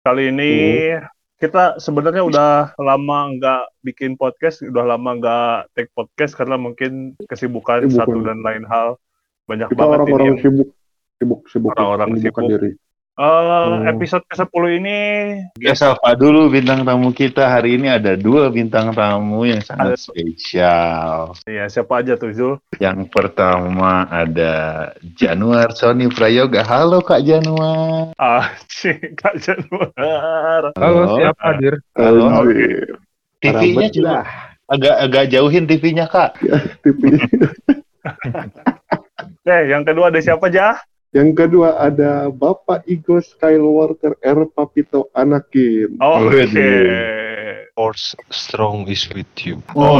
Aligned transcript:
Kali 0.00 0.32
ini 0.32 0.52
kita 1.36 1.76
sebenarnya 1.76 2.24
udah 2.24 2.72
lama 2.80 3.18
nggak 3.36 3.84
bikin 3.84 4.16
podcast, 4.16 4.64
udah 4.64 4.96
lama 4.96 5.10
nggak 5.20 5.76
take 5.76 5.92
podcast 5.92 6.32
karena 6.32 6.56
mungkin 6.56 7.20
kesibukan 7.28 7.84
Kesibukan. 7.84 8.08
satu 8.08 8.18
dan 8.24 8.40
lain 8.40 8.64
hal. 8.64 8.96
Banyak 9.44 9.68
Kita 9.68 9.76
banget 9.76 9.88
ini 9.92 10.00
orang-orang 10.08 10.26
yang 10.32 10.40
sibuk, 10.40 10.68
sibuk, 11.20 11.40
sibuk. 11.52 11.70
Orang-orang 11.76 12.16
sibuk. 12.16 12.48
diri. 12.48 12.70
Eh, 13.20 13.26
Hmm. 13.68 13.84
episode 13.84 14.24
ke-10 14.32 14.80
ini 14.80 14.98
Ya 15.60 15.76
sapa 15.76 16.16
dulu 16.16 16.48
bintang 16.48 16.88
tamu 16.88 17.12
kita 17.12 17.52
hari 17.52 17.76
ini 17.76 17.92
ada 17.92 18.16
dua 18.16 18.48
bintang 18.48 18.96
tamu 18.96 19.44
yang 19.44 19.60
sangat 19.60 20.00
spesial. 20.00 21.36
ya 21.44 21.68
siapa 21.68 22.00
aja 22.00 22.16
tuh 22.16 22.32
Zul? 22.32 22.54
Yang 22.80 23.12
pertama 23.12 24.08
ada 24.08 24.52
Januar 25.20 25.76
Sony 25.76 26.08
Prayoga. 26.08 26.64
Halo 26.64 27.04
Kak 27.04 27.20
Januar. 27.20 28.16
Ah, 28.16 28.56
si 28.72 28.88
Kak 29.12 29.36
Januar. 29.36 30.72
Halo, 30.80 31.20
siapa 31.20 31.42
hadir? 31.44 31.76
Halo. 31.92 32.24
Anjir, 32.40 32.96
TV-nya 33.44 33.88
juga 33.92 34.24
agak 34.64 34.96
agak 34.96 35.24
jauhin 35.28 35.68
TV-nya 35.68 36.08
Kak. 36.08 36.40
TV. 36.88 37.00
Eh, 39.44 39.68
yang 39.68 39.84
kedua 39.84 40.08
ada 40.08 40.20
siapa 40.20 40.48
Jah? 40.48 40.80
Yang 41.10 41.42
kedua 41.42 41.74
ada 41.74 42.30
Bapak 42.30 42.86
Igo 42.86 43.18
Skywalker 43.18 44.14
R. 44.22 44.46
Papito 44.46 45.10
Anakin. 45.10 45.98
Oh, 45.98 46.30
Oke. 46.30 46.46
Waduh. 46.46 47.66
Force 47.74 48.14
strong 48.30 48.86
is 48.86 49.10
with 49.10 49.26
you. 49.42 49.58
Oh, 49.74 49.98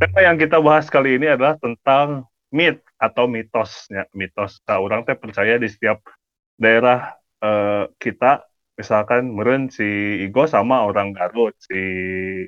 Tema 0.00 0.20
yang 0.24 0.40
kita 0.40 0.56
bahas 0.56 0.88
kali 0.88 1.20
ini 1.20 1.28
adalah 1.28 1.60
tentang 1.60 2.31
mit 2.52 2.84
atau 3.00 3.26
mitosnya. 3.26 4.06
Mitos. 4.12 4.60
Nah, 4.68 4.78
orang 4.78 5.02
teh 5.08 5.16
percaya 5.16 5.56
di 5.56 5.66
setiap 5.66 6.04
daerah 6.60 7.16
eh, 7.40 7.88
kita, 7.96 8.44
misalkan 8.76 9.32
meren 9.32 9.72
si 9.72 10.22
Igo 10.22 10.44
sama 10.46 10.84
orang 10.84 11.16
Garut, 11.16 11.56
si 11.58 11.80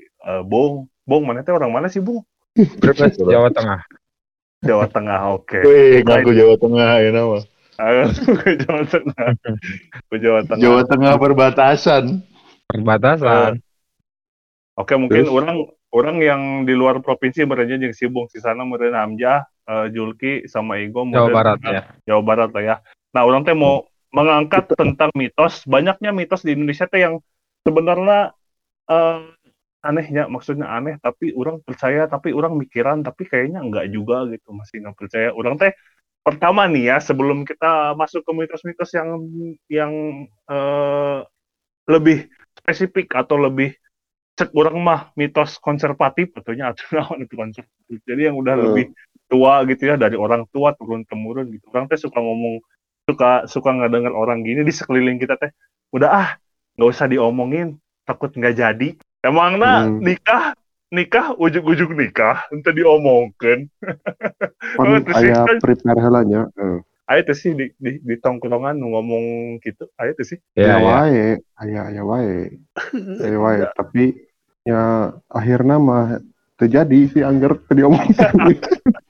eh, 0.04 0.42
Bung. 0.44 0.86
Bung, 1.04 1.24
mana 1.24 1.42
teh 1.42 1.52
orang 1.52 1.72
mana 1.72 1.88
sih 1.88 2.04
Bung? 2.04 2.22
Brebes, 2.54 3.18
Jawa 3.18 3.50
Tengah. 3.50 3.80
Jawa 4.64 4.86
Tengah, 4.88 5.20
oke. 5.34 5.58
Wih, 5.66 6.00
ngaku 6.06 6.30
Jawa 6.32 6.54
Tengah 6.56 6.90
ya 7.02 7.10
nama. 7.10 7.40
Ke 8.46 8.50
Jawa 8.54 8.82
Tengah. 8.86 9.28
Jawa 10.14 10.40
Tengah. 10.46 10.62
Jawa 10.62 10.82
Tengah 10.86 11.12
perbatasan. 11.18 12.04
Perbatasan. 12.70 13.58
Oke, 14.78 14.94
mungkin 14.94 15.26
Terus? 15.26 15.34
orang 15.34 15.58
orang 15.94 16.16
yang 16.22 16.40
di 16.66 16.74
luar 16.74 16.98
provinsi 16.98 17.46
merennya 17.46 17.78
jeung 17.78 17.94
si 17.94 18.06
Bung, 18.10 18.26
si 18.30 18.42
sana 18.42 18.66
meren 18.66 18.94
Hamzah, 18.94 19.46
eh, 19.68 19.86
Julki 19.92 20.44
sama 20.48 20.80
Igo 20.80 21.04
Jawa 21.08 21.28
Barat 21.32 21.58
ya. 21.64 21.82
Jawa 22.04 22.22
Barat 22.22 22.50
lah 22.52 22.62
ya. 22.64 22.76
Nah, 23.14 23.22
orang 23.24 23.46
teh 23.46 23.54
mau 23.54 23.86
mengangkat 24.14 24.70
tentang 24.78 25.10
mitos, 25.14 25.66
banyaknya 25.66 26.14
mitos 26.14 26.46
di 26.46 26.54
Indonesia 26.54 26.86
teh 26.86 27.02
yang 27.02 27.18
sebenarnya 27.66 28.34
eh, 28.90 29.20
anehnya, 29.84 30.30
maksudnya 30.32 30.66
aneh, 30.70 30.96
tapi 31.02 31.36
orang 31.36 31.60
percaya, 31.60 32.08
tapi 32.08 32.32
orang 32.32 32.56
mikiran, 32.56 33.04
tapi 33.04 33.28
kayaknya 33.28 33.60
enggak 33.60 33.92
juga 33.92 34.24
gitu, 34.32 34.48
masih 34.56 34.80
nggak 34.84 34.96
percaya. 34.96 35.28
Orang 35.36 35.60
teh 35.60 35.72
pertama 36.24 36.64
nih 36.70 36.94
ya, 36.94 36.96
sebelum 37.04 37.44
kita 37.44 37.92
masuk 38.00 38.24
ke 38.24 38.32
mitos-mitos 38.32 38.90
yang 38.96 39.08
yang 39.68 39.92
eh, 40.48 41.18
lebih 41.84 42.28
spesifik 42.64 43.12
atau 43.12 43.36
lebih 43.36 43.76
cek 44.34 44.50
orang 44.56 44.76
mah 44.82 45.00
mitos 45.14 45.60
konservatif 45.62 46.32
betulnya 46.34 46.72
atau 46.74 46.84
naon 46.96 47.22
itu 47.22 47.34
konservatif. 47.36 47.98
Jadi 48.08 48.22
yang 48.30 48.36
udah 48.40 48.54
Hmm. 48.56 48.64
lebih 48.70 48.86
tua 49.34 49.66
gitu 49.66 49.82
ya 49.84 49.98
dari 49.98 50.14
orang 50.14 50.46
tua 50.48 50.70
turun 50.72 51.02
temurun 51.02 51.50
gitu. 51.50 51.66
Orang 51.68 51.90
teh 51.90 51.98
suka 51.98 52.16
ngomong 52.16 52.62
suka 53.02 53.44
suka 53.44 53.68
nggak 53.68 53.90
dengar 53.90 54.14
orang 54.14 54.40
gini 54.40 54.62
di 54.62 54.70
sekeliling 54.70 55.18
kita 55.18 55.34
teh 55.34 55.50
udah 55.90 56.08
ah 56.08 56.28
nggak 56.74 56.86
usah 56.88 57.10
diomongin 57.10 57.74
takut 58.02 58.30
nggak 58.30 58.54
jadi. 58.54 58.88
Emangnya 59.20 59.90
Hmm. 59.90 59.98
nikah 59.98 60.54
nikah 60.88 61.34
ujuk-ujuk 61.34 61.90
nikah 61.90 62.46
ente 62.48 62.70
diomongkan. 62.70 63.66
Pan 64.78 64.86
Oh, 64.86 65.02
terus 65.02 65.16
aya 65.18 65.42
kan- 65.42 65.58
prepare 65.58 65.98
helanya. 65.98 66.46
Eh, 66.54 66.78
Ayo 67.04 67.20
tuh 67.20 67.36
sih 67.36 67.52
di, 67.52 67.68
di, 67.76 68.00
di 68.00 68.16
tongkrongan 68.16 68.80
ngomong 68.80 69.24
gitu. 69.60 69.92
Ayo 70.00 70.16
tuh 70.16 70.24
sih. 70.24 70.38
Ya, 70.56 70.76
ya. 70.76 70.76
wae, 70.80 71.36
aya 71.60 71.80
aya 71.92 72.00
wae. 72.00 72.56
Aya 73.20 73.36
wae, 73.36 73.60
tapi 73.76 74.04
ya 74.64 75.12
akhirnya 75.28 75.76
mah 75.76 76.16
terjadi 76.56 76.98
si 77.12 77.20
anggar 77.20 77.60
teu 77.68 77.76
diomongkeun. 77.76 78.56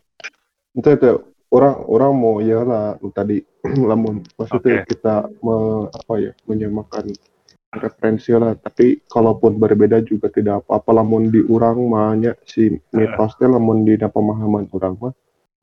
Itu 0.74 0.88
itu 0.90 1.10
orang 1.54 1.76
orang 1.86 2.12
mau 2.18 2.36
ya 2.42 2.66
lah 2.66 2.98
tadi 3.14 3.38
lamun 3.90 4.26
maksudnya 4.34 4.82
Oke. 4.82 4.90
kita 4.90 5.30
me, 5.40 5.86
apa 5.88 6.14
ya 6.18 6.32
menyamakan 6.50 7.14
referensi 7.78 8.34
lah. 8.34 8.54
Tapi 8.58 9.02
kalaupun 9.06 9.58
berbeda 9.58 10.02
juga 10.02 10.30
tidak 10.30 10.66
apa-apa 10.66 11.02
lamun 11.02 11.30
di 11.30 11.42
orang 11.46 11.78
mahnya 11.86 12.32
si 12.46 12.74
mitosnya 12.94 13.50
lamun 13.50 13.86
di 13.86 13.98
pemahaman 13.98 14.70
orang 14.74 14.94
mah. 14.98 15.14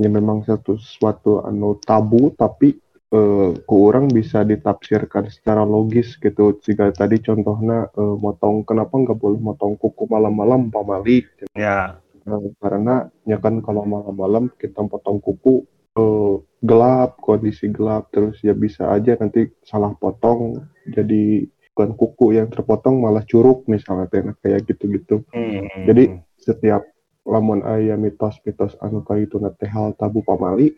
Ya 0.02 0.10
memang 0.10 0.42
satu 0.48 0.82
sesuatu 0.82 1.46
anu 1.46 1.78
tabu 1.78 2.34
tapi 2.34 2.74
eh, 3.14 3.50
ku 3.64 3.76
orang 3.86 4.10
bisa 4.10 4.42
ditafsirkan 4.42 5.30
secara 5.30 5.62
logis 5.62 6.18
gitu. 6.18 6.58
Jika 6.58 6.92
tadi 6.96 7.22
contohnya 7.22 7.92
eh, 7.94 8.16
motong 8.18 8.66
kenapa 8.66 8.96
nggak 8.98 9.20
boleh 9.20 9.40
motong 9.40 9.78
kuku 9.78 10.08
malam-malam 10.10 10.72
pamali 10.72 11.28
Ya. 11.54 12.00
Eh, 12.22 12.54
karena 12.62 13.10
ya 13.26 13.42
kan 13.42 13.66
kalau 13.66 13.82
malam-malam 13.82 14.54
kita 14.62 14.86
potong 14.86 15.18
kuku 15.18 15.66
eh, 15.98 16.36
gelap 16.62 17.18
kondisi 17.18 17.66
gelap 17.74 18.14
terus 18.14 18.38
ya 18.46 18.54
bisa 18.54 18.94
aja 18.94 19.18
nanti 19.18 19.50
salah 19.66 19.98
potong 19.98 20.62
jadi 20.86 21.50
bukan 21.74 21.98
kuku 21.98 22.38
yang 22.38 22.54
terpotong 22.54 23.02
malah 23.02 23.26
curug 23.26 23.66
misalnya 23.66 24.06
nah, 24.22 24.36
kayak 24.38 24.70
gitu-gitu 24.70 25.26
Hmm. 25.34 25.66
Jadi- 25.90 26.22
setiap 26.42 26.82
lamun 27.22 27.62
aya 27.62 27.94
mitos-mitos 27.98 28.74
anu 28.82 29.06
itu 29.18 29.38
teh 29.62 29.70
hal 29.70 29.94
tabu 29.94 30.26
pamali 30.26 30.74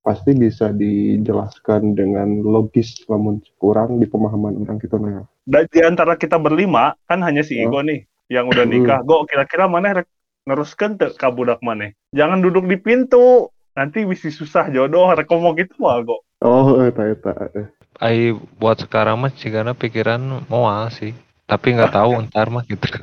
pasti 0.00 0.32
bisa 0.32 0.72
dijelaskan 0.72 1.92
dengan 1.92 2.40
logis 2.40 3.04
lamun 3.08 3.40
kurang 3.60 4.00
di 4.00 4.08
pemahaman 4.08 4.64
orang 4.64 4.80
gitu 4.80 4.96
nah 4.96 5.28
dan 5.44 5.64
di 5.68 5.80
antara 5.84 6.16
kita 6.16 6.40
berlima 6.40 6.96
kan 7.04 7.20
hanya 7.20 7.44
si 7.44 7.60
Oh. 7.60 7.68
Igo 7.68 7.80
nih 7.84 8.04
yang 8.32 8.48
udah 8.48 8.64
nikah. 8.64 9.04
Go 9.04 9.28
kira-kira 9.28 9.68
mana 9.68 10.00
rek 10.00 10.08
neruskan 10.44 11.00
teu 11.00 11.12
ka 11.16 11.32
budak 11.32 11.60
mana? 11.64 11.92
Jangan 12.12 12.44
duduk 12.44 12.68
di 12.68 12.76
pintu. 12.76 13.48
Nanti 13.74 14.06
bisa 14.06 14.30
susah 14.30 14.70
jodoh 14.70 15.10
rek 15.10 15.26
ngomong 15.26 15.58
gitu 15.58 15.74
mah 15.82 15.98
go. 16.06 16.22
oh 16.46 16.78
eta 16.86 17.10
eta 17.10 17.32
eh. 17.58 17.66
Ai 17.98 18.30
buat 18.30 18.78
sekarang 18.78 19.18
mah 19.18 19.34
cigana 19.34 19.74
pikiran 19.74 20.46
moal 20.46 20.94
sih. 20.94 21.10
Tapi 21.50 21.74
nggak 21.74 21.90
tahu 21.90 22.10
ntar 22.30 22.54
mah 22.54 22.62
gitu. 22.68 22.86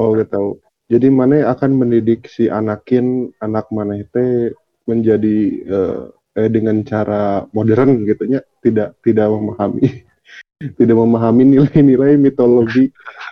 Oh, 0.00 0.16
gak 0.18 0.34
tahu. 0.34 0.58
Jadi 0.90 1.08
mana 1.12 1.52
akan 1.52 1.78
mendidik 1.78 2.26
si 2.26 2.50
anakin 2.50 3.30
anak 3.38 3.70
mana 3.70 4.02
itu 4.02 4.50
menjadi 4.88 5.38
eh, 5.62 6.02
eh, 6.36 6.48
dengan 6.50 6.82
cara 6.82 7.46
modern 7.54 8.02
gitu 8.08 8.26
nya, 8.26 8.40
tidak 8.64 8.98
tidak 9.04 9.30
memahami 9.30 10.02
tidak 10.80 10.96
memahami 10.96 11.42
nilai-nilai 11.54 12.18
mitologi 12.18 12.90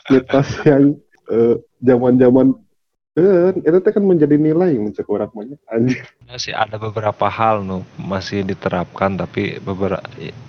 mitos 0.09 0.49
yang 0.63 0.95
eh, 1.33 1.59
zaman-zaman 1.83 2.55
eh, 2.55 2.70
itu 3.19 3.79
teh 3.83 3.91
kan 3.91 4.07
menjadi 4.07 4.39
nilai 4.39 4.79
yang 4.79 4.87
mencek 4.87 5.03
orang 5.11 5.35
banyak 5.35 5.59
anjir. 5.67 6.07
Masih 6.31 6.55
ada 6.55 6.79
beberapa 6.79 7.27
hal 7.27 7.67
nu 7.67 7.83
masih 7.99 8.47
diterapkan 8.47 9.19
tapi 9.19 9.59
beberapa 9.59 9.99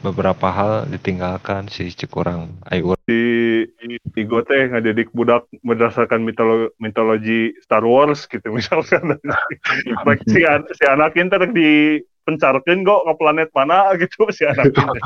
beberapa 0.05 0.47
hal 0.53 0.85
ditinggalkan 0.85 1.65
si 1.73 1.89
cikurang 1.89 2.53
ai 2.69 2.85
urang. 2.85 3.01
Si 3.09 3.17
Igo 4.13 4.45
teh 4.45 4.69
ngadidik 4.69 5.09
budak 5.09 5.49
berdasarkan 5.65 6.21
mitolo- 6.21 6.69
mitologi 6.77 7.57
Star 7.65 7.81
Wars 7.81 8.29
gitu 8.29 8.53
misalkan. 8.53 9.17
Si, 10.29 10.45
an- 10.45 10.67
si 10.69 10.85
Anakin 10.85 11.33
teh 11.33 11.41
rek 11.41 11.57
dipencarkeun 11.57 12.85
go 12.85 13.01
ke 13.09 13.13
planet 13.17 13.49
mana 13.57 13.89
gitu 13.97 14.29
si 14.29 14.45
Anakin. 14.45 14.85
teh. 14.85 15.01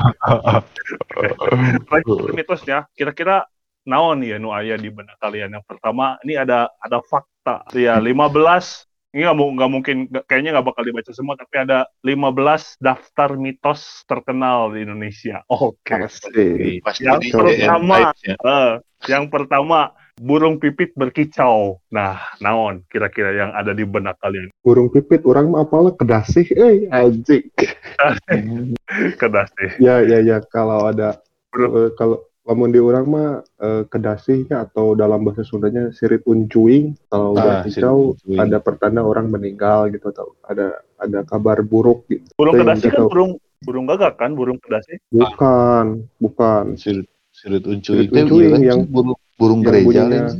Rek 1.88 2.04
mitosnya 2.36 2.84
kira-kira 3.00 3.48
naon 3.88 4.28
ya 4.28 4.36
nu 4.42 4.52
aya 4.52 4.76
di 4.76 4.92
benak 4.92 5.16
kalian 5.24 5.56
yang 5.56 5.64
pertama 5.64 6.20
ini 6.26 6.36
ada 6.36 6.68
ada 6.82 7.00
fakta 7.46 7.78
ya 7.78 8.02
15 8.02 8.90
ini 9.16 9.24
nggak 9.24 9.38
nggak 9.38 9.72
mungkin 9.72 9.98
kayaknya 10.28 10.60
nggak 10.60 10.68
bakal 10.74 10.84
dibaca 10.84 11.12
semua 11.14 11.38
tapi 11.38 11.56
ada 11.62 11.88
15 12.04 12.82
daftar 12.82 13.30
mitos 13.38 14.04
terkenal 14.10 14.74
di 14.74 14.84
Indonesia 14.84 15.46
oke 15.48 15.86
Asik. 15.86 16.82
Pasti 16.82 17.06
Yang 17.06 17.32
pertama. 17.32 18.12
Ya. 18.26 18.36
Eh, 18.36 18.74
yang 19.06 19.30
pertama 19.30 19.94
burung 20.18 20.58
pipit 20.58 20.96
berkicau. 20.96 21.80
Nah, 21.92 22.20
naon 22.42 22.84
kira-kira 22.88 23.36
yang 23.36 23.52
ada 23.54 23.76
di 23.76 23.84
benak 23.84 24.16
kalian? 24.24 24.50
Burung 24.64 24.88
pipit, 24.90 25.24
orang 25.28 25.52
mah 25.52 25.68
apalah 25.68 25.94
kedasih, 25.96 26.48
eh 26.56 26.88
anjing. 26.90 27.46
Kedasih. 29.22 29.70
Ya, 29.80 30.00
ya, 30.04 30.24
ya. 30.24 30.38
Kalau 30.48 30.88
ada, 30.88 31.20
Burung. 31.52 31.72
eh, 31.88 31.92
kalau 32.00 32.24
lamun 32.46 32.70
di 32.70 32.78
orang 32.78 33.06
mah 33.06 33.30
eh, 33.58 33.84
kedasihnya 33.86 34.64
atau 34.64 34.94
dalam 34.94 35.22
bahasa 35.22 35.42
Sundanya 35.42 35.90
sirit 35.90 36.22
uncuing. 36.24 36.94
Kalau 37.08 37.34
udah 37.34 37.42
Ah, 37.52 37.62
sirit 37.64 37.82
hijau 37.82 38.14
ada 38.38 38.58
pertanda 38.60 39.02
orang 39.02 39.28
meninggal 39.28 39.90
gitu 39.90 40.10
atau 40.10 40.38
ada 40.42 40.78
ada 40.96 41.20
kabar 41.24 41.60
buruk 41.60 42.06
gitu. 42.06 42.22
Burung 42.36 42.54
Itu 42.54 42.60
yang 42.60 42.68
kedasih 42.70 42.86
kan 42.86 42.96
kita- 42.96 43.10
burung 43.10 43.32
burung 43.60 43.86
gagak 43.88 44.14
kan, 44.16 44.32
burung 44.32 44.60
kedasih. 44.60 45.02
Bukan, 45.10 45.86
bukan. 46.20 46.64
Sirut 46.76 47.10
sirut 47.32 47.66
uncuing 47.66 48.06
Sirut 48.06 48.14
teh 48.14 48.22
uncuing 48.22 48.46
iya 48.46 48.54
kan, 48.54 48.62
yang- 48.64 48.86
burung 48.88 49.18
burung 49.36 49.60
yang 49.60 49.68
gereja 49.68 49.86
bunyinya- 49.86 50.26
lain. 50.30 50.38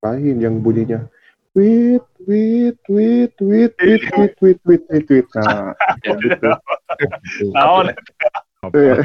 Lain 0.00 0.36
yang 0.40 0.54
bunyinya 0.58 1.00
wit 1.54 2.02
wit 2.26 2.80
wit 2.88 3.34
wit 3.38 3.72
wit 3.78 4.02
wit 4.10 4.34
wit 4.40 4.58
wit 4.64 4.82
wit 4.90 5.06
wit. 5.06 5.26
Nah, 5.36 5.70
gitu. 6.24 6.50
Naon? 7.52 7.92
Itu 8.64 8.78
ya. 8.80 8.96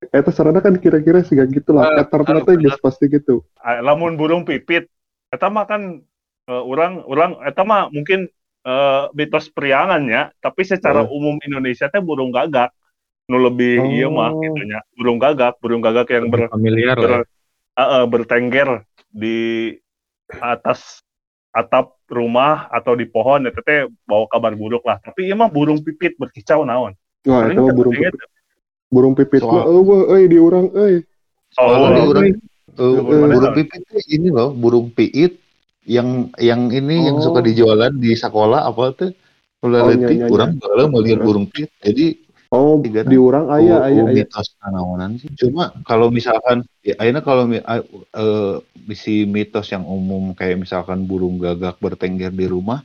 Eta 0.00 0.32
sarana 0.32 0.64
kan 0.64 0.80
kira-kira 0.80 1.20
sih 1.20 1.36
gitu 1.36 1.76
lah. 1.76 2.00
Eh, 2.00 2.08
anu, 2.08 2.40
teh 2.48 2.56
geus 2.56 2.80
pasti 2.80 3.04
gitu. 3.12 3.44
Ah, 3.60 3.84
lamun 3.84 4.16
burung 4.16 4.48
pipit 4.48 4.88
eta 5.28 5.52
mah 5.52 5.68
kan 5.68 6.00
eh, 6.48 6.62
orang 6.64 7.04
orang 7.04 7.36
eta 7.44 7.60
mah 7.62 7.92
mungkin 7.92 8.24
eh, 8.64 9.02
mitos 9.12 9.52
priangannya 9.52 10.32
tapi 10.40 10.64
secara 10.64 11.04
Oh. 11.04 11.12
umum 11.20 11.36
Indonesia 11.44 11.92
teh 11.92 12.00
burung 12.00 12.32
gagak 12.32 12.72
nu 13.28 13.38
lebih 13.38 13.76
Oh. 13.78 13.92
iya 13.92 14.08
mah 14.08 14.32
gitu 14.40 14.60
nya 14.64 14.80
burung 14.96 15.20
gagak 15.20 15.60
burung 15.60 15.84
gagak 15.84 16.08
yang 16.10 16.32
ber, 16.32 16.48
familiar 16.48 16.96
lah. 16.96 17.22
ber- 17.22 17.28
eh, 17.76 17.82
eh, 17.84 18.04
bertengger 18.08 18.68
di 19.12 19.38
atas 20.40 21.04
atap 21.52 21.98
rumah 22.08 22.70
atau 22.72 22.94
di 22.94 23.04
pohon 23.04 23.46
eta 23.46 23.60
teh 23.62 23.84
bawa 24.08 24.24
kabar 24.32 24.56
buruk 24.56 24.82
lah 24.82 24.96
tapi 24.98 25.28
iya 25.28 25.36
mah 25.36 25.52
burung 25.52 25.78
pipit 25.84 26.16
berkicau 26.16 26.64
naon 26.64 26.96
Wah, 27.28 27.52
itu 27.52 27.60
mah 27.60 27.74
burung 27.76 27.94
pipit. 27.94 28.16
Burung 28.90 29.14
pipit 29.14 29.38
Soal- 29.40 29.54
mah 29.54 29.64
eueuh 29.70 30.02
euy 30.10 30.24
di 30.26 30.38
urang 30.38 30.66
euy. 30.74 31.06
Soalnya 31.54 31.88
di 31.94 32.00
burung 32.02 32.10
orang 32.10 32.26
eh, 32.26 33.30
Burung 33.30 33.54
pipit 33.54 33.82
ini 34.10 34.28
loh, 34.34 34.50
burung 34.50 34.88
piit 34.90 35.38
yang 35.86 36.28
yang 36.38 36.70
ini 36.70 37.06
yang 37.06 37.18
Oh. 37.18 37.24
suka 37.30 37.40
dijualan 37.40 37.94
di 37.94 38.18
sekolah 38.18 38.66
apa 38.66 38.84
tuh? 38.94 39.10
Ulah 39.60 39.86
Oh, 39.86 39.92
iya, 39.92 40.08
iya, 40.08 40.26
orang 40.26 40.56
kalau 40.58 40.88
melihat 40.90 41.22
burung 41.22 41.46
piit. 41.46 41.70
Jadi 41.80 42.18
Oh, 42.50 42.82
Tiga 42.82 43.06
di 43.06 43.14
urang 43.14 43.46
aya 43.46 43.78
oh, 43.78 43.86
aya 43.86 44.02
oh, 44.02 44.10
aya. 44.10 44.26
mitos 44.26 44.58
nanaonan 44.58 45.22
sih. 45.22 45.30
Cuma 45.38 45.70
kalau 45.86 46.10
misalkan 46.10 46.66
ya 46.82 46.98
akhirnya 46.98 47.22
kalau 47.22 47.46
eh, 47.46 48.54
si 48.90 49.22
mitos 49.22 49.70
yang 49.70 49.86
umum 49.86 50.34
kayak 50.34 50.58
misalkan 50.58 51.06
burung 51.06 51.38
gagak 51.38 51.78
bertengger 51.78 52.34
di 52.34 52.50
rumah, 52.50 52.82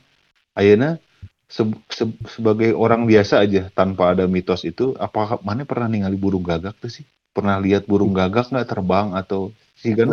akhirnya 0.54 1.02
se- 1.46 1.82
se- 1.90 2.18
sebagai 2.26 2.74
orang 2.74 3.06
biasa 3.06 3.42
aja 3.42 3.70
tanpa 3.72 4.12
ada 4.14 4.26
mitos 4.26 4.66
itu, 4.66 4.94
apakah 4.98 5.38
mana 5.46 5.62
pernah 5.62 5.86
ningali 5.86 6.18
burung 6.18 6.42
gagak 6.42 6.74
tuh 6.78 6.90
sih? 6.90 7.06
Pernah 7.30 7.60
lihat 7.62 7.86
burung 7.86 8.10
gagak 8.16 8.50
nggak 8.50 8.68
terbang 8.68 9.12
atau 9.14 9.52
sih 9.76 9.92
kan 9.92 10.08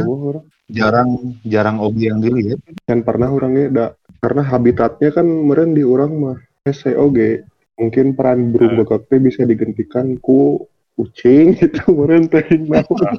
jarang 0.69 1.39
jarang 1.43 1.77
obi 1.79 2.11
yang 2.11 2.19
dilihat. 2.19 2.59
Kan 2.85 3.01
pernah 3.07 3.31
orangnya 3.31 3.65
da, 3.71 3.85
karena 4.19 4.43
habitatnya 4.45 5.09
kan 5.15 5.25
meureun 5.25 5.73
di 5.73 5.83
urang 5.83 6.13
mah 6.19 6.37
SCOG. 6.67 7.43
Mungkin 7.73 8.13
peran 8.13 8.53
burung 8.53 8.77
Eh. 8.77 8.85
gagak 8.85 9.09
teh 9.09 9.17
bisa 9.17 9.41
digantikan 9.47 10.19
ku 10.21 10.67
kucing 10.93 11.55
gitu 11.59 11.81
meureun 11.89 12.29
teh 12.29 12.45
naon. 12.61 13.17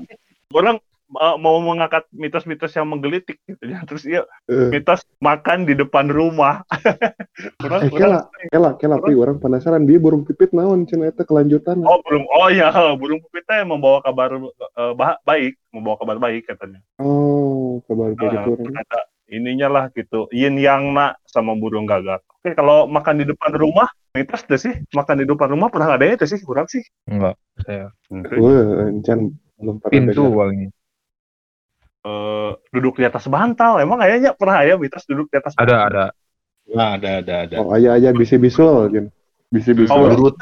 orang 0.55 0.78
uh, 1.14 1.37
mau 1.37 1.58
mengangkat 1.58 2.05
mitos-mitos 2.11 2.70
yang 2.70 2.87
menggelitik 2.87 3.38
gitu 3.43 3.64
ya. 3.64 3.82
Terus 3.84 4.02
iya 4.05 4.22
Eh, 4.44 4.69
mitos 4.69 5.02
makan 5.19 5.64
di 5.64 5.72
depan 5.72 6.06
rumah. 6.06 6.62
Orang, 7.64 7.81
Eh, 7.82 7.90
orang- 7.90 7.90
kela, 7.90 8.20
kela, 8.49 8.70
kela, 8.76 8.96
pi, 8.99 9.14
orang 9.14 9.38
penasaran. 9.38 9.82
Dia 9.82 9.99
burung 9.99 10.22
pipit 10.22 10.50
naon 10.50 10.84
cenah 10.84 11.08
eta 11.08 11.22
kelanjutan. 11.22 11.82
oh 11.82 11.99
burung 12.00 12.26
oh 12.28 12.49
ya 12.49 12.70
burung 13.00 13.19
pipit 13.25 13.46
yang 13.49 13.70
membawa 13.70 13.99
kabar 14.00 14.31
uh, 14.37 14.93
baik. 15.25 15.58
Membawa 15.70 15.96
kabar 15.96 16.16
baik 16.19 16.46
katanya. 16.46 16.78
Oh, 16.99 17.82
kabar 17.84 18.11
Uh, 18.11 18.16
begitu 18.16 18.50
orang. 18.55 18.78
ada 18.78 19.00
ininya 19.26 19.69
lah 19.69 19.84
gitu. 19.90 20.28
Yin 20.31 20.55
yang 20.56 20.93
nak 20.93 21.19
sama 21.26 21.55
burung 21.55 21.84
gagak. 21.84 22.22
Oke 22.38 22.52
kalau 22.52 22.84
makan 22.87 23.19
di 23.19 23.26
depan 23.26 23.50
rumah 23.52 23.88
mitos 24.12 24.44
deh 24.46 24.61
sih? 24.61 24.75
Makan 24.93 25.19
di 25.19 25.26
depan 25.26 25.50
rumah 25.50 25.72
pernah 25.72 25.96
ada 25.96 26.05
itu 26.05 26.22
sih? 26.22 26.38
Kurang 26.38 26.69
sih. 26.69 26.84
Enggak, 27.08 27.34
saya 27.64 27.88
Wah, 28.12 28.87
encan 28.87 29.32
belum 29.58 29.81
pernah 29.81 29.90
pintu 29.90 30.22
dengar. 30.28 30.70
Eh, 32.05 32.51
duduk 32.69 33.01
di 33.01 33.09
atas 33.09 33.25
bantal 33.27 33.81
emang 33.81 33.97
kayaknya 33.97 34.37
pernah 34.37 34.61
ya 34.61 34.77
mitos 34.77 35.09
duduk 35.09 35.33
di 35.33 35.41
atas 35.41 35.56
Ada, 35.56 35.77
ada. 35.89 36.05
Nah, 36.69 37.01
ada 37.01 37.25
ada 37.25 37.35
ada. 37.49 37.55
Oh, 37.61 37.73
aya 37.73 37.97
aya 37.97 38.12
bisi 38.12 38.37
bisul 38.37 38.93
kan. 38.93 39.06
Bisi 39.49 39.73
Oh, 39.73 39.77
bisul. 40.05 40.12
burut, 40.12 40.35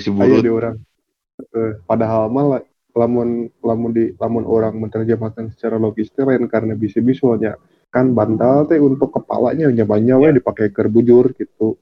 si 0.00 0.08
Aya 0.08 0.16
burut. 0.16 0.40
di 0.40 0.50
orang. 0.50 0.76
Eh, 1.40 1.72
padahal 1.84 2.28
mah 2.28 2.44
la- 2.56 2.66
lamun 2.90 3.28
lamun 3.60 3.90
di 3.92 4.12
lamun 4.16 4.44
orang 4.44 4.76
menerjemahkan 4.76 5.52
secara 5.52 5.76
logis 5.76 6.08
teh 6.10 6.24
lain 6.24 6.48
karena 6.48 6.72
bisi 6.72 7.00
bisulnya 7.00 7.60
kan 7.88 8.12
bantal 8.12 8.64
teh 8.64 8.76
untuk 8.76 9.12
kepalanya 9.12 9.68
nyamannya 9.68 10.14
we 10.16 10.28
dipakai 10.32 10.68
keur 10.70 10.88
bujur 10.88 11.28
gitu. 11.36 11.76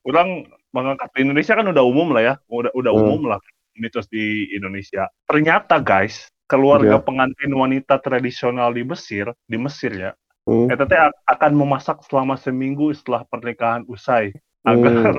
orang 0.00 0.48
mengangkat 0.72 1.12
di 1.12 1.22
Indonesia 1.22 1.52
kan 1.52 1.66
udah 1.66 1.84
umum 1.84 2.10
lah 2.10 2.22
ya, 2.24 2.34
udah 2.48 2.72
udah 2.72 2.92
Hmm. 2.94 3.02
umum 3.04 3.20
lah 3.28 3.38
mitos 3.74 4.08
di 4.08 4.48
Indonesia. 4.50 5.06
Ternyata 5.24 5.76
guys, 5.78 6.30
keluarga 6.50 6.98
Ya. 6.98 7.04
pengantin 7.06 7.54
wanita 7.54 8.02
tradisional 8.02 8.74
di 8.74 8.82
Mesir, 8.82 9.30
di 9.46 9.54
Mesir 9.54 9.94
ya, 9.94 10.12
Hmm. 10.42 10.66
eta 10.66 10.82
teh 10.82 10.98
ak- 10.98 11.22
akan 11.30 11.52
memasak 11.54 12.02
selama 12.02 12.34
seminggu 12.34 12.90
setelah 12.90 13.22
pernikahan 13.22 13.86
usai 13.86 14.34
agar 14.60 14.74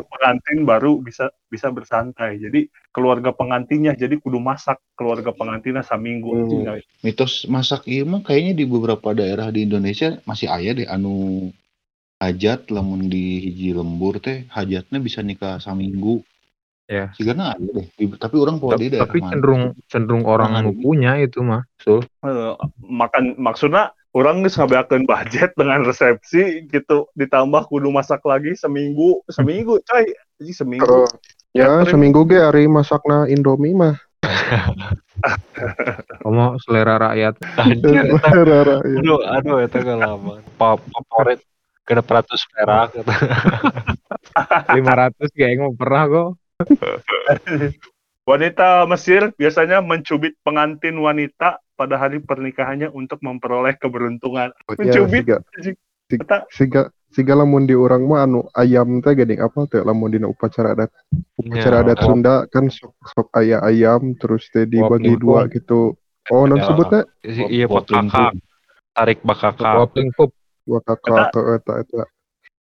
pengantin 0.12 0.68
baru 0.68 1.00
bisa 1.00 1.32
bisa 1.48 1.72
bersantai. 1.72 2.38
Jadi 2.38 2.68
keluarga 2.92 3.32
pengantinnya 3.32 3.96
jadi 3.96 4.20
kudu 4.20 4.38
masak 4.38 4.78
keluarga 4.94 5.32
pengantinnya 5.32 5.82
seminggu. 5.82 6.30
Hmm. 6.36 6.78
mitos 7.02 7.48
masak 7.48 7.88
iya 7.88 8.04
mah 8.04 8.22
kayaknya 8.22 8.54
di 8.54 8.66
beberapa 8.68 9.16
daerah 9.16 9.50
di 9.50 9.64
Indonesia 9.64 10.20
masih 10.28 10.52
aya 10.52 10.76
deh 10.76 10.86
anu 10.86 11.50
hajat 12.22 12.70
lamun 12.70 13.10
di 13.10 13.50
hiji 13.50 13.74
lembur 13.74 14.22
teh 14.22 14.46
hajatnya 14.52 15.02
bisa 15.02 15.26
nikah 15.26 15.58
saminggu 15.58 16.22
Ya. 16.92 17.08
Sigana 17.16 17.56
ada 17.56 17.72
deh 17.72 17.88
tapi 18.20 18.36
orang 18.36 18.60
pola 18.60 18.76
di 18.76 18.92
daerah 18.92 19.08
Tapi 19.08 19.24
mana. 19.24 19.32
cenderung 19.32 19.64
cenderung 19.88 20.24
orang 20.28 20.60
Jangan. 20.60 20.68
nu 20.68 20.72
punya 20.76 21.16
itu 21.16 21.40
mah. 21.40 21.64
Sul. 21.80 22.04
Eh, 22.04 22.54
makan 22.84 23.40
maksudnya 23.40 23.96
orang 24.12 24.44
geus 24.44 24.60
ngabeakeun 24.60 25.08
budget 25.08 25.56
dengan 25.56 25.88
resepsi 25.88 26.68
gitu 26.68 27.08
ditambah 27.16 27.72
kudu 27.72 27.88
masak 27.96 28.20
lagi 28.28 28.60
seminggu 28.60 29.24
seminggu 29.32 29.80
coy 29.88 30.04
jadi 30.36 30.52
seminggu 30.52 31.08
Ya, 31.52 31.84
Catering. 31.84 31.92
seminggu 31.92 32.24
ge 32.32 32.40
ari 32.40 32.64
masakna 32.64 33.28
Indomie 33.28 33.76
mah. 33.76 34.00
Kamu 36.24 36.56
selera 36.64 36.96
rakyat. 36.96 37.44
Rara, 37.44 38.80
ya. 38.88 39.00
Aduh, 39.00 39.20
aduh 39.20 39.58
itu 39.60 39.78
lama. 39.84 40.40
Pop 40.56 40.80
favorit 40.80 41.44
ke 41.84 42.00
peratus 42.00 42.48
perak. 42.56 42.96
500 44.72 45.28
kayak 45.36 45.60
mau 45.60 45.76
pernah 45.76 46.04
kok. 46.08 46.30
wanita 48.30 48.86
Mesir 48.86 49.34
biasanya 49.36 49.82
mencubit 49.82 50.38
pengantin 50.46 50.96
wanita 51.02 51.58
pada 51.74 51.98
hari 51.98 52.22
pernikahannya 52.22 52.94
untuk 52.94 53.18
memperoleh 53.26 53.74
keberuntungan 53.82 54.54
Ya, 54.54 54.76
mencubit 54.78 55.26
siga, 55.26 55.38
Eta, 56.12 56.38
siga, 56.52 56.82
siga 57.08 57.34
lamun 57.40 57.64
di 57.64 57.72
urang 57.72 58.04
mah 58.04 58.28
anu 58.28 58.44
ayam 58.52 59.00
teh 59.00 59.16
geuning 59.16 59.40
apa 59.40 59.64
teh 59.72 59.80
lamun 59.80 60.12
dina 60.12 60.28
upacara 60.28 60.76
adat. 60.76 60.92
Upacara 61.40 61.82
Ya, 61.82 61.84
adat 61.88 61.98
oh. 62.04 62.06
Sunda 62.12 62.36
kan 62.52 62.68
sok 62.68 62.94
sok 63.16 63.32
aya 63.32 63.64
ayam 63.64 64.12
terus 64.20 64.52
teh 64.52 64.68
dibagi 64.68 65.16
dua 65.16 65.48
pun. 65.48 65.56
gitu. 65.56 65.82
Oh, 66.30 66.44
non 66.46 66.60
Ya. 66.60 66.68
sebutnya 66.68 67.02
Iya 67.24 67.66
Wapling 67.66 68.12
bakaka, 68.12 68.36
tarik 68.94 69.20
bakaka. 69.24 69.64
Oh, 69.64 69.88
Wapling 69.88 70.12
pup. 70.14 70.32
dua 70.68 70.80
kakak 70.86 71.32
ke 71.34 71.42
eta 71.58 71.74
eta. 71.82 72.04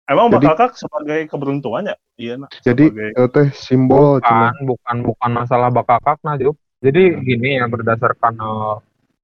Emang 0.10 0.28
Jadi- 0.34 0.46
bakal 0.48 0.56
kak 0.56 0.74
sebagai 0.78 1.20
keberuntungan 1.30 1.94
ya 1.94 1.96
iya 2.18 2.34
nak 2.40 2.50
Jadi 2.64 2.90
sebagai 2.90 3.12
eh, 3.18 3.30
teh 3.30 3.48
simbol. 3.54 4.18
Bukan, 4.22 4.56
bukan, 4.66 4.98
bukan 5.06 5.32
masalah 5.34 5.70
bakakak 5.70 6.18
nah, 6.26 6.38
Jup. 6.38 6.58
Jadi 6.82 7.22
gini 7.22 7.62
ya 7.62 7.66
berdasarkan 7.70 8.34
eh, 8.38 8.76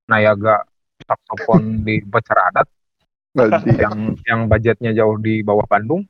nayaga 0.10 0.66
saksofon 1.06 1.62
di 1.88 2.02
upacara 2.06 2.54
adat 2.54 2.68
yang 3.78 4.18
yang 4.26 4.40
budgetnya 4.50 4.92
jauh 4.98 5.18
di 5.22 5.46
bawah 5.46 5.66
Bandung. 5.70 6.06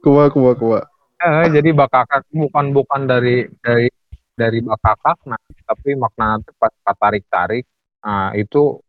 Kuwa 0.00 0.32
kuwa 0.32 0.52
kuwa. 0.56 0.80
Eh, 1.22 1.46
jadi 1.52 1.70
bakakak 1.76 2.24
bukan 2.32 2.72
bukan 2.72 3.06
dari 3.06 3.46
dari 3.62 3.86
dari 4.32 4.58
bakakak 4.64 5.22
nah 5.28 5.38
tapi 5.68 5.94
makna 5.94 6.40
pas 6.58 6.72
tarik 6.98 7.24
tarik 7.28 7.64
nah 8.02 8.34
itu 8.34 8.80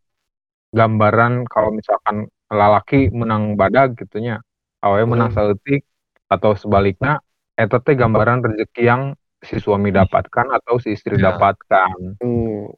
gambaran 0.74 1.46
kalau 1.46 1.70
misalkan 1.70 2.26
lalaki 2.54 3.10
menang 3.10 3.58
badag 3.58 3.98
gitunya 3.98 4.40
awe 4.80 5.02
menang 5.04 5.34
saeutik 5.34 5.84
atau 6.30 6.54
sebaliknya 6.54 7.20
eta 7.58 7.82
teh 7.82 7.98
gambaran 7.98 8.42
rezeki 8.42 8.84
yang 8.86 9.02
si 9.44 9.60
suami 9.60 9.92
dapatkan 9.92 10.54
atau 10.54 10.80
si 10.80 10.96
istri 10.96 11.20
Ya. 11.20 11.34
dapatkan 11.34 12.22
Hmm. 12.22 12.72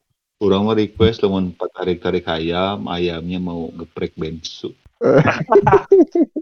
Urang 0.44 0.68
mah 0.68 0.76
request 0.76 1.24
lamun 1.24 1.56
tarik-tarik 1.56 2.28
ayam, 2.28 2.92
ayamnya 2.92 3.40
mau 3.40 3.72
geprek 3.72 4.12
bensu. 4.20 4.76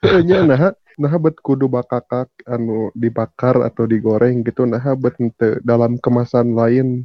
Eh, 0.00 0.24
nya 0.24 0.48
nah 0.48 0.72
nah 0.96 1.12
bet 1.20 1.36
kudu 1.44 1.68
bakakak 1.68 2.32
anu 2.48 2.88
dibakar 2.96 3.60
atau 3.60 3.84
digoreng 3.84 4.40
gitu 4.40 4.64
nah 4.64 4.80
bet 4.96 5.20
ente 5.20 5.60
dalam 5.60 6.00
kemasan 6.00 6.56
lain 6.56 7.04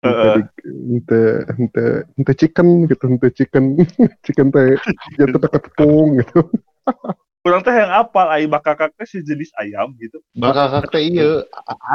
ente 0.00 0.48
ente 0.64 1.20
ente 1.60 1.84
ente 2.16 2.32
chicken 2.36 2.88
gitu 2.88 3.04
ente 3.04 3.28
chicken 3.36 3.64
chicken 4.24 4.48
teh 4.48 4.80
jatuh 5.20 5.38
teka 5.40 5.58
tepung 5.60 6.16
gitu 6.20 6.40
Kurang 7.40 7.64
teh 7.64 7.72
yang 7.72 7.88
apal 7.88 8.28
ai 8.28 8.44
bakakak 8.44 8.92
teh 9.00 9.08
sejenis 9.08 9.48
ayam 9.56 9.96
gitu. 9.96 10.20
Bakakak 10.36 10.92
teh 10.92 11.00
iya 11.08 11.40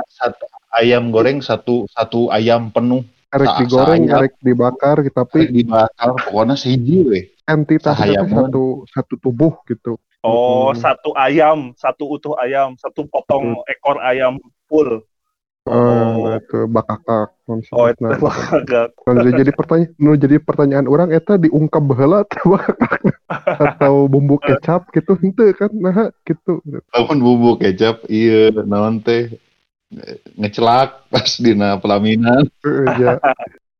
satu 0.09 0.41
ayam 0.73 1.13
goreng 1.13 1.37
satu 1.37 1.85
satu 1.93 2.33
ayam 2.33 2.73
penuh 2.73 3.05
arek 3.29 3.53
Sa- 3.53 3.57
digoreng 3.61 4.09
sayap. 4.09 4.17
arek 4.25 4.33
dibakar 4.41 4.95
gitu, 5.05 5.13
tapi 5.13 5.39
tapi 5.45 5.53
dibakar 5.53 6.09
pokoknya 6.17 6.55
sehiji 6.57 6.97
we. 7.05 7.19
Sahayamun. 7.77 8.49
satu 8.49 8.63
satu 8.89 9.13
tubuh 9.21 9.53
gitu 9.69 10.01
Oh, 10.25 10.73
Mm-mm. 10.73 10.81
satu 10.81 11.13
ayam, 11.13 11.77
satu 11.77 12.09
utuh 12.17 12.33
ayam, 12.41 12.73
satu 12.81 13.05
potong 13.05 13.61
ekor 13.69 14.01
ayam 14.01 14.41
full. 14.65 15.05
Oh, 15.65 16.29
itu 16.37 16.59
bakakak 16.69 17.33
Oh, 17.73 17.89
itu 17.93 18.01
nah, 18.05 18.17
bakakak. 18.21 18.93
Nah, 19.05 19.33
jadi 19.33 19.51
pertanyaan 19.53 19.93
nu 19.97 20.11
jadi 20.13 20.37
pertanyaan 20.37 20.85
orang 20.85 21.09
eta 21.09 21.41
diungkap 21.41 21.81
baheula 21.81 22.21
atau 22.25 22.45
bakakak 22.53 23.01
atau 23.57 23.93
bumbu 24.05 24.37
kecap 24.41 24.85
gitu 24.93 25.13
henteu 25.17 25.53
kan 25.57 25.71
nah 25.73 26.09
gitu 26.25 26.61
Lamun 26.93 27.17
bumbu 27.21 27.57
kecap 27.57 28.05
iya 28.09 28.53
naon 28.53 29.01
teh 29.01 29.29
eh, 29.93 30.17
ngecelak 30.37 31.09
pas 31.09 31.29
dina 31.41 31.77
pelaminan. 31.81 32.45
Heeh, 32.61 32.85
ya. 33.01 33.17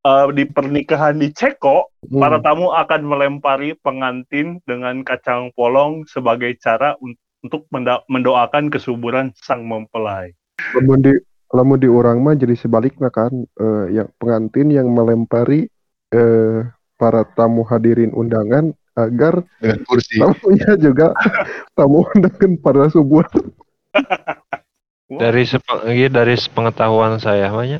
Eh, 0.06 0.26
di 0.38 0.46
pernikahan 0.46 1.18
di 1.18 1.34
Ceko, 1.34 1.90
Hmm. 2.06 2.22
para 2.22 2.38
tamu 2.38 2.70
akan 2.70 3.02
melempari 3.02 3.74
pengantin 3.74 4.62
dengan 4.62 5.02
kacang 5.02 5.50
polong 5.58 6.06
sebagai 6.06 6.54
cara 6.62 6.94
un- 7.02 7.18
untuk 7.42 7.66
mendoakan 8.06 8.70
kesuburan 8.70 9.34
sang 9.34 9.66
mempelai. 9.66 10.30
di 11.02 11.14
lamun 11.54 11.78
di 11.78 11.86
orang 11.90 12.18
mah 12.22 12.34
jadi 12.34 12.54
sebaliknya 12.58 13.10
kan 13.12 13.30
eh, 13.58 13.86
yang 13.94 14.08
pengantin 14.18 14.70
yang 14.72 14.88
melempari 14.90 15.70
eh, 16.10 16.60
para 16.96 17.22
tamu 17.36 17.62
hadirin 17.68 18.10
undangan 18.16 18.72
agar 18.96 19.44
dengan 19.60 19.84
kursi. 19.84 20.16
tamunya 20.18 20.72
juga 20.80 21.12
tamu 21.76 22.08
undangan 22.16 22.52
pada 22.58 22.88
subur 22.88 23.28
Dari 25.06 25.46
sepe- 25.46 25.86
iya, 25.94 26.10
dari 26.10 26.34
sepengetahuan 26.34 27.22
saya 27.22 27.46
banyak 27.54 27.78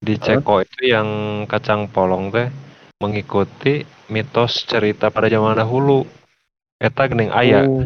di 0.00 0.16
Ceko 0.16 0.64
itu 0.64 0.88
yang 0.88 1.08
kacang 1.44 1.84
polong 1.92 2.32
teh 2.32 2.48
mengikuti 2.96 3.84
mitos 4.08 4.64
cerita 4.64 5.12
pada 5.12 5.28
zaman 5.28 5.52
dahulu. 5.52 6.08
Eta 6.80 7.06
geuning 7.12 7.28
aya 7.28 7.68
Oh, 7.68 7.84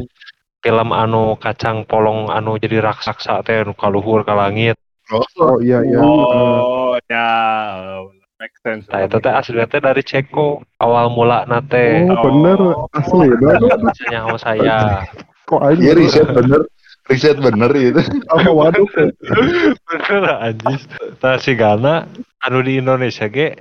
film 0.63 0.89
anu 0.95 1.35
kacang 1.37 1.83
polong 1.83 2.31
anu 2.31 2.57
jadi 2.63 2.79
raksasa 2.79 3.43
teh 3.43 3.67
nu 3.67 3.75
kaluhur 3.75 4.23
ka 4.23 4.39
langit. 4.39 4.79
Oh 5.13 5.57
iya 5.61 5.79
iya 5.83 6.01
Oh, 6.01 6.97
ya, 7.07 7.29
eh, 7.77 8.01
make 8.41 8.57
sense. 8.61 8.85
Nah, 8.91 9.05
itu 9.05 9.17
teh 9.19 9.31
aslinya 9.31 9.67
teh 9.67 9.79
dari 9.79 10.03
Ceko. 10.03 10.65
Awal 10.79 11.13
mula 11.13 11.47
nate 11.47 12.05
oh 12.11 12.21
bener 12.27 12.59
asli 12.93 13.29
dah 13.39 13.57
bahasanya 13.79 14.19
sama 14.27 14.39
saya. 14.39 14.77
kok 15.49 15.61
aing 15.63 15.79
Iya 15.79 15.93
riset 15.95 16.29
bener. 16.33 16.61
Riset 17.07 17.39
bener 17.39 17.71
itu. 17.87 18.03
oh, 18.35 18.51
waduh 18.57 18.83
Bener 18.91 20.23
anjis. 20.43 20.83
Nah, 21.23 21.39
si 21.39 21.55
Gana 21.55 22.11
anu 22.43 22.59
di 22.61 22.83
Indonesia 22.83 23.27
ge 23.27 23.55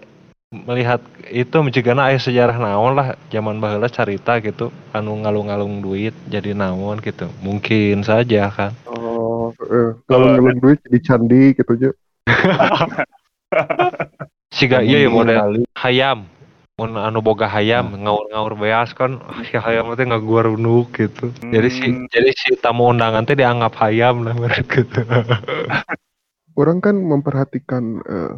melihat 0.55 1.01
itu 1.27 1.57
menjigana 1.59 2.07
aya 2.07 2.17
sejarah 2.17 2.55
naon 2.55 2.95
lah 2.95 3.17
zaman 3.27 3.59
baheula 3.59 3.91
carita 3.91 4.39
gitu 4.39 4.71
anu 4.95 5.19
ngalung-ngalung 5.19 5.83
duit 5.83 6.15
jadi 6.31 6.55
naon 6.55 7.03
gitu 7.03 7.27
mungkin 7.43 8.01
saja 8.01 8.47
kan 8.49 8.71
Oh, 8.87 9.14
eh, 9.53 9.91
kalau 10.07 10.25
ngelung 10.33 10.59
duit 10.63 10.79
jadi 10.87 10.99
candi 11.03 11.53
gitu 11.53 11.71
aja. 11.77 11.89
siga 14.57 14.79
iya 14.81 15.05
ya. 15.05 15.09
model 15.11 15.65
hayam. 15.75 16.25
Mun 16.75 16.99
anu 16.99 17.23
boga 17.23 17.47
hayam 17.47 17.95
ngaur-ngaur 17.95 18.59
beas 18.59 18.91
kan 18.91 19.23
ah, 19.23 19.39
si 19.47 19.55
hayam 19.55 19.95
teh 19.95 20.03
ngaguar 20.03 20.51
nuk 20.59 20.91
gitu. 20.95 21.31
Jadi 21.39 21.69
si 21.71 21.85
Hmm. 21.87 22.07
jadi 22.11 22.31
si 22.35 22.55
tamu 22.59 22.91
undangan 22.91 23.23
teh 23.23 23.35
dianggap 23.35 23.75
hayam 23.79 24.27
lah 24.27 24.35
gitu 24.63 24.99
Orang 26.59 26.79
kan 26.79 26.95
memperhatikan 26.99 27.99
eh, 28.03 28.33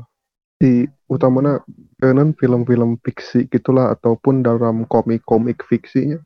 di 0.57 0.85
utamanya 1.09 1.61
non 2.01 2.33
film-film 2.33 2.97
fiksi 3.01 3.45
gitulah 3.49 3.93
ataupun 3.93 4.41
dalam 4.45 4.85
komik-komik 4.89 5.61
fiksinya. 5.65 6.17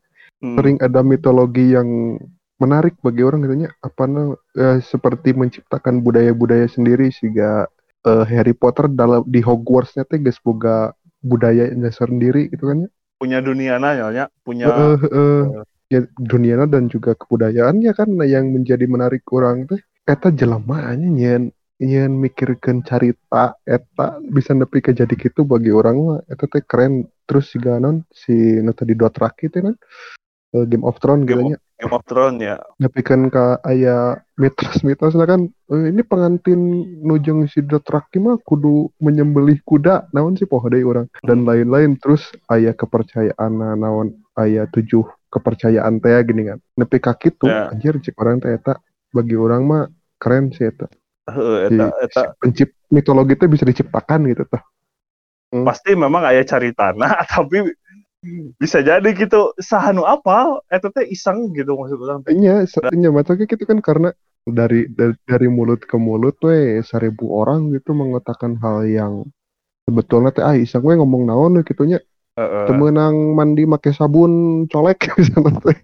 Hmm. 0.42 0.58
sering 0.58 0.76
ada 0.82 1.06
mitologi 1.06 1.70
yang 1.70 2.18
menarik 2.62 2.94
bagi 3.02 3.26
orang 3.26 3.42
katanya 3.42 3.70
apa 3.82 4.04
eh, 4.54 4.78
seperti 4.78 5.34
menciptakan 5.34 5.98
budaya-budaya 6.06 6.70
sendiri 6.70 7.10
sehingga 7.10 7.66
eh, 8.06 8.24
Harry 8.30 8.54
Potter 8.54 8.86
dalam 8.86 9.26
di 9.26 9.42
Hogwartsnya 9.42 10.06
teh 10.06 10.22
geus 10.22 10.38
boga 10.38 10.94
budayanya 11.22 11.90
sendiri 11.90 12.50
gitu 12.54 12.70
kan 12.70 12.86
ya. 12.86 12.90
punya 13.22 13.38
dunia 13.38 13.78
nanya, 13.78 14.26
punya 14.42 14.66
Eh, 14.66 14.98
eh, 14.98 15.42
ya, 15.94 16.00
duniana 16.18 16.66
dan 16.66 16.90
juga 16.90 17.14
kebudayaannya 17.14 17.92
kan 17.94 18.10
yang 18.26 18.50
menjadi 18.50 18.82
menarik 18.90 19.22
orang 19.30 19.70
teh. 19.70 19.78
Eta 20.02 20.34
jelema 20.34 20.90
nya 20.98 21.06
nyen 21.06 21.42
nyen 21.78 22.12
mikirkeun 22.18 22.82
carita 22.82 23.54
eta 23.62 24.18
bisa 24.26 24.50
nepi 24.58 24.82
ka 24.82 24.90
jadi 24.90 25.14
kitu 25.14 25.46
bagi 25.46 25.70
orang 25.70 25.96
mah. 26.02 26.20
Eta 26.26 26.50
teh 26.50 26.66
keren. 26.66 27.06
Terus 27.22 27.54
si 27.54 27.62
ganon 27.62 28.02
si 28.10 28.34
nu 28.34 28.74
tadi 28.74 28.98
Dothraki 28.98 29.46
teh 29.46 29.62
kan 29.62 29.78
eh, 30.52 30.64
Game 30.64 30.82
of 30.82 30.96
Thrones 30.96 31.24
Game 31.24 31.50
of- 31.50 31.60
Game 31.74 31.90
of 31.90 32.04
Thrones 32.04 32.38
ya. 32.38 32.62
nepikeun 32.78 33.26
ka 33.26 33.58
aya 33.62 34.14
mitos-mitos 34.36 35.18
kan 35.18 35.44
eh, 35.44 35.84
ini 35.88 36.02
pengantin 36.02 36.60
nujung 37.00 37.44
si 37.46 37.58
Dothraki 37.60 38.16
mah 38.16 38.38
kudu 38.38 38.92
menyembelih 38.98 39.58
kuda 39.62 40.06
naon 40.10 40.36
sih 40.36 40.46
poho 40.46 40.62
deui 40.66 40.82
urang? 40.82 41.10
Dan 41.20 41.42
lain-lain 41.42 41.96
terus 41.96 42.22
aya 42.46 42.70
kepercayaan 42.70 43.50
naon 43.74 44.14
aya 44.34 44.68
tujuh 44.68 45.02
kepercayaan 45.28 45.98
teh 45.98 46.14
gini 46.22 46.46
kan. 46.46 46.58
Nepi 46.74 46.96
ka 46.96 47.12
kitu 47.12 47.44
Ya. 47.44 47.68
anjir 47.68 47.98
cek 47.98 48.14
orang 48.16 48.38
teh 48.38 48.52
eta 48.52 48.78
bagi 49.10 49.34
orang 49.34 49.62
mah 49.62 49.82
keren 50.16 50.52
sih 50.52 50.68
eta. 50.68 50.86
Heeh, 51.24 51.66
si, 51.66 51.74
eta 51.74 51.86
eta. 51.98 52.20
si 52.20 52.26
pencip 52.38 52.68
mitologi 52.88 53.34
teh 53.34 53.46
bisa 53.46 53.62
diciptakan 53.62 54.26
gitu 54.26 54.42
tah 54.44 54.62
pasti 55.52 55.92
memang 55.92 56.24
aya 56.24 56.42
caritana 56.42 57.12
tapi 57.28 57.60
bisa 58.56 58.78
jadi 58.86 59.08
gitu 59.18 59.50
sahanu 59.58 60.06
apa 60.06 60.62
eta 60.70 60.88
teh 60.94 61.10
iseng 61.10 61.50
gitu 61.58 61.74
maksud 61.74 61.98
orang. 61.98 62.22
Iya, 62.30 62.62
iya 62.94 63.10
matanya 63.10 63.44
gitu 63.50 63.66
kan 63.66 63.82
karena 63.82 64.14
dari, 64.46 64.86
dari 64.90 65.14
dari 65.26 65.48
mulut 65.50 65.82
ke 65.82 65.98
mulut 65.98 66.38
we 66.42 66.82
seribu 66.86 67.34
orang 67.34 67.74
gitu 67.74 67.94
mengatakan 67.94 68.58
hal 68.62 68.86
yang 68.86 69.26
sebetulnya 69.86 70.30
teh 70.30 70.44
ah 70.46 70.54
iseng 70.54 70.86
we 70.86 70.94
ngomong 70.94 71.26
naon 71.26 71.58
we 71.58 71.66
gitunya 71.66 71.98
Heeh. 72.38 72.66
temenang 72.70 73.36
mandi 73.36 73.68
make 73.68 73.92
sabun 73.92 74.64
colek 74.70 75.10
misalnya 75.18 75.58
teh 75.62 75.78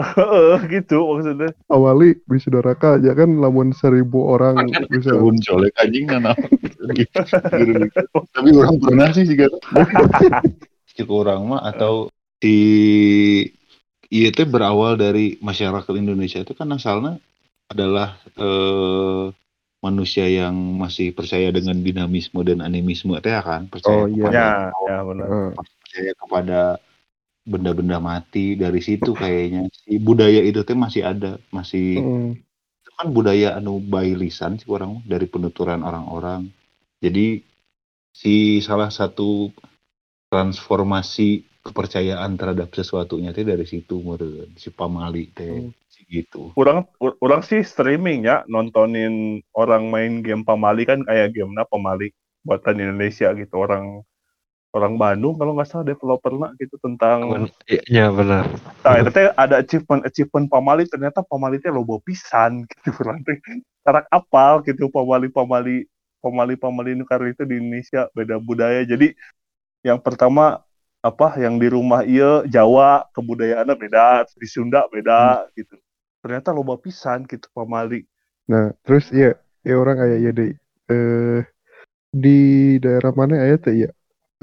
Heeh, 0.00 0.80
gitu 0.80 0.96
maksudnya. 1.12 1.52
awali 1.68 2.16
bisa 2.24 2.48
doraka 2.48 2.96
aja 2.96 3.12
kan 3.12 3.36
lamun 3.36 3.76
seribu 3.76 4.32
orang 4.32 4.72
bisa 4.88 5.12
Sabun 5.12 5.36
colek 5.44 5.76
anjing 5.76 6.08
nana. 6.08 6.32
Tapi 8.32 8.48
orang 8.56 8.80
pernah 8.80 9.12
sih 9.12 9.28
juga. 9.28 9.52
Cik 11.00 11.08
orang 11.08 11.40
mah 11.48 11.64
atau 11.64 12.12
di 12.40 12.58
iya 14.12 14.28
itu 14.28 14.44
berawal 14.44 15.00
dari 15.00 15.40
masyarakat 15.40 15.92
Indonesia. 15.96 16.44
Itu 16.44 16.52
kan 16.52 16.68
asalnya 16.76 17.16
adalah 17.72 18.20
eh, 18.36 19.24
manusia 19.80 20.28
yang 20.28 20.52
masih 20.76 21.16
percaya 21.16 21.48
dengan 21.48 21.80
dinamisme 21.80 22.40
dan 22.44 22.60
animisme 22.60 23.16
itu 23.16 23.28
ya 23.32 23.40
kan? 23.40 23.64
Percaya 23.72 24.04
Oh, 24.04 24.06
iya. 24.08 24.28
kepada 24.28 24.44
Ya, 24.44 24.92
ya 24.92 24.98
benar. 25.08 25.26
Percaya 25.56 26.12
kepada 26.20 26.60
benda-benda 27.48 27.98
mati 27.98 28.54
dari 28.60 28.80
situ 28.84 29.16
kayaknya. 29.16 29.72
Si 29.72 29.96
budaya 29.96 30.44
itu 30.44 30.60
teh 30.62 30.76
masih 30.76 31.02
ada 31.08 31.40
masih 31.48 31.96
mm, 31.96 32.30
itu 32.84 32.90
kan 33.00 33.08
budaya 33.08 33.56
anu 33.56 33.80
bayi 33.80 34.12
lisan 34.12 34.60
sih 34.60 34.68
orang 34.68 35.00
dari 35.08 35.24
penuturan 35.24 35.80
orang-orang. 35.80 36.52
Jadi 37.00 37.40
si 38.12 38.60
salah 38.60 38.92
satu 38.92 39.48
transformasi 40.30 41.44
kepercayaan 41.60 42.38
terhadap 42.40 42.72
sesuatunya 42.72 43.36
teh 43.36 43.44
dari 43.44 43.66
situ 43.68 44.00
meureun 44.00 44.48
si 44.56 44.72
pamali 44.72 45.28
teh 45.34 45.68
Hmm. 45.68 45.74
si 45.90 46.06
gitu 46.08 46.54
Orang 46.56 46.88
orang 47.20 47.42
sih 47.44 47.60
streaming 47.60 48.24
ya 48.24 48.46
nontonin 48.48 49.44
orang 49.52 49.90
main 49.92 50.24
game 50.24 50.46
pamali 50.46 50.88
kan 50.88 51.04
kayak 51.04 51.36
gamenya 51.36 51.66
pamali 51.68 52.14
buatan 52.46 52.80
Indonesia 52.80 53.34
gitu 53.36 53.54
orang 53.60 54.00
orang 54.70 54.94
Bandung 54.96 55.34
kalau 55.36 55.52
nggak 55.58 55.68
salah 55.68 55.84
developernya 55.84 56.54
gitu 56.56 56.78
tentang 56.80 57.50
iya 57.90 58.08
benar 58.08 58.46
nah 58.86 58.94
itu 59.02 59.10
teh 59.12 59.28
ada 59.34 59.60
achievement 59.60 60.06
achievement 60.06 60.46
pamali 60.48 60.86
ternyata 60.88 61.20
pamali 61.26 61.60
teh 61.60 61.68
lobo 61.68 62.00
pisan 62.00 62.64
gitu 62.70 62.94
orang 63.04 63.20
teh 63.26 63.36
karak 63.84 64.06
apal 64.08 64.62
gitu 64.64 64.88
pamali 64.88 65.28
pamali 65.28 65.84
pemali-pemali 66.20 67.00
nukar 67.00 67.24
itu 67.26 67.48
di 67.48 67.56
Indonesia 67.56 68.04
beda 68.12 68.36
budaya. 68.36 68.84
Jadi 68.84 69.16
yang 69.80 69.98
pertama 70.00 70.60
apa 71.00 71.40
yang 71.40 71.56
di 71.56 71.68
rumah 71.72 72.04
iya 72.04 72.44
Jawa 72.44 73.08
kebudayaannya 73.16 73.76
beda, 73.76 74.28
di 74.36 74.46
Sunda 74.48 74.84
beda 74.92 75.48
gitu. 75.56 75.80
Ternyata 76.20 76.52
loba 76.52 76.76
pisan 76.76 77.24
gitu 77.24 77.48
pemali. 77.56 78.04
Nah, 78.44 78.76
terus 78.84 79.08
ya, 79.08 79.32
ya 79.64 79.74
orang 79.80 79.96
kayak 79.96 80.18
ya 80.20 80.30
deh. 80.36 80.52
Eh 80.92 81.40
di 82.10 82.40
daerah 82.82 83.14
mana 83.16 83.40
ya 83.40 83.56
teh 83.56 83.88
ya? 83.88 83.90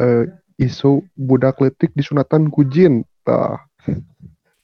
Eh 0.02 0.26
isu 0.58 1.06
budak 1.14 1.62
letik 1.62 1.94
disunatan 1.94 2.50
kujin. 2.50 3.06
Tah. 3.22 3.62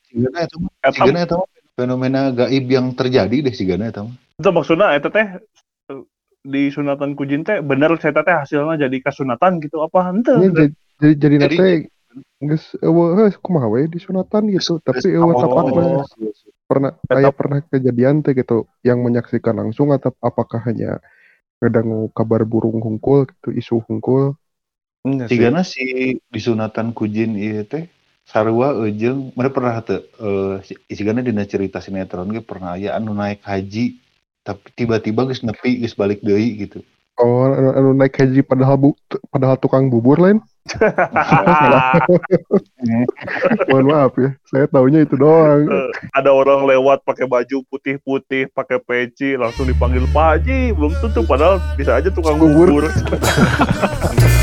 Sigana 0.09 0.49
itu 0.49 0.57
sigana 0.89 1.21
itu 1.29 1.35
mah 1.37 1.49
fenomena 1.73 2.29
gaib 2.29 2.65
yang 2.69 2.93
terjadi 2.93 3.49
deh 3.49 3.53
sigana 3.53 3.89
itu 3.89 4.05
mah. 4.05 4.15
itu 4.33 4.49
maksudnya 4.49 4.97
eta 4.97 5.09
teh 5.13 5.25
eh, 5.25 5.41
di 6.43 6.67
sunatan 6.67 7.15
kujin 7.15 7.47
teh 7.47 7.63
bener 7.63 7.95
saya 8.03 8.19
teh 8.19 8.35
hasilnya 8.35 8.87
jadi 8.87 8.97
kasunatan 8.99 9.63
gitu 9.63 9.79
apa 9.79 10.11
henteu 10.11 10.43
Nya 10.43 10.51
jadi 10.99 11.13
jadi 11.15 11.35
nate 11.39 11.67
geus 12.43 12.77
eueuh 12.83 13.31
kumaha 13.41 13.71
we 13.71 13.89
disunatan 13.89 14.51
gitu. 14.51 14.77
Tapi 14.83 15.07
eueuh 15.15 15.33
oh. 15.33 15.39
tapakna 15.39 16.03
pernah 16.67 16.91
Eta- 16.93 17.15
kayak 17.15 17.33
pernah 17.33 17.59
kejadian 17.65 18.21
teh 18.21 18.35
gitu 18.35 18.67
yang 18.83 19.01
menyaksikan 19.01 19.55
langsung 19.55 19.89
atau 19.95 20.13
apakah 20.19 20.61
hanya 20.67 20.99
ngedangu 21.63 22.11
kabar 22.11 22.43
burung 22.43 22.83
hungkul 22.83 23.25
gitu 23.25 23.49
isu 23.55 23.81
hungkul 23.87 24.35
Iya 25.03 25.27
sih. 25.27 25.35
Sigana 25.35 25.61
si 25.67 25.83
disunatan 26.31 26.95
kujin 26.95 27.35
ieu 27.35 27.67
teh 27.67 27.91
sarua 28.23 28.71
eujeng 28.79 29.35
mana 29.35 29.51
pernah 29.51 29.83
teu 29.83 29.99
eh 29.99 30.55
si- 30.63 30.79
sigana 30.95 31.19
dina 31.19 31.43
cerita 31.43 31.83
sinetron 31.83 32.31
ge 32.31 32.39
pernah 32.39 32.79
aya 32.79 32.95
anu 32.95 33.11
naik 33.11 33.43
haji 33.43 33.99
tapi 34.43 34.67
tiba-tiba 34.75 35.23
geus 35.27 35.43
nepi 35.43 35.79
geus 35.79 35.95
balik 35.95 36.19
deui 36.19 36.67
gitu. 36.67 36.83
oh 37.19 37.47
anu, 37.47 37.69
anu 37.73 37.89
naik 37.95 38.19
haji 38.19 38.43
padahal 38.43 38.75
bu 38.75 38.89
padahal 39.31 39.55
tukang 39.55 39.87
bubur 39.87 40.19
lain 40.19 40.43
mohon 43.67 43.85
maaf 43.91 44.15
ya 44.15 44.31
saya 44.47 44.65
taunya 44.71 45.03
itu 45.03 45.19
doang 45.19 45.67
Eh, 45.67 45.89
ada 46.15 46.31
orang 46.31 46.63
lewat 46.63 47.03
pakai 47.03 47.27
baju 47.27 47.67
putih-putih, 47.67 48.47
pakai 48.55 48.79
peci, 48.79 49.35
langsung 49.35 49.67
dipanggil 49.67 50.07
Pak 50.15 50.39
Haji. 50.39 50.71
Belum 50.71 50.95
tentu, 51.03 51.27
padahal 51.27 51.59
bisa 51.75 51.99
aja 51.99 52.07
tukang 52.07 52.39
Bubur. 52.39 52.87
bubur. 52.87 52.87